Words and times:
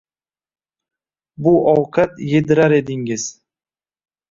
Bu 1.47 1.53
ovqat 1.75 2.19
yedirar 2.33 2.77
edingiz. 2.81 3.31